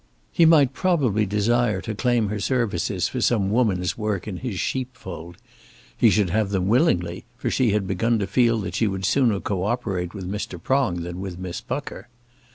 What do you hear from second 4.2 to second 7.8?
in his sheepfold. He should have them willingly, for she